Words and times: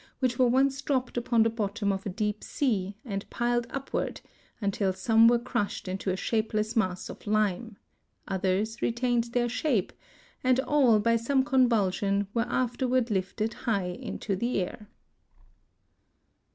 10), 0.03 0.07
which 0.17 0.39
were 0.39 0.47
once 0.47 0.81
dropped 0.81 1.15
upon 1.15 1.43
the 1.43 1.49
bottom 1.51 1.91
of 1.91 2.07
a 2.07 2.09
deep 2.09 2.43
sea 2.43 2.95
and 3.05 3.29
piled 3.29 3.67
upward 3.69 4.19
until 4.59 4.91
some 4.91 5.27
were 5.27 5.37
crushed 5.37 5.87
into 5.87 6.09
a 6.09 6.17
shapeless 6.17 6.75
mass 6.75 7.07
of 7.07 7.27
lime, 7.27 7.77
others 8.27 8.81
retained 8.81 9.25
their 9.25 9.47
shapes 9.47 9.93
(Fig. 10.39 10.45
11); 10.45 10.59
and 10.59 10.59
all, 10.61 10.97
by 10.99 11.15
some 11.15 11.43
convulsion, 11.45 12.25
were 12.33 12.47
afterward 12.49 13.11
lifted 13.11 13.53
high 13.69 13.89
into 13.89 14.35
the 14.35 14.59
air. 14.61 14.87